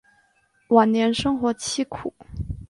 [0.69, 2.15] 晚年生活凄苦。